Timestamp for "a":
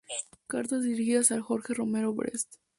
1.31-1.39